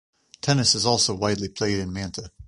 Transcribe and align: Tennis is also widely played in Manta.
Tennis 0.41 0.73
is 0.73 0.83
also 0.83 1.13
widely 1.13 1.47
played 1.47 1.77
in 1.77 1.93
Manta. 1.93 2.31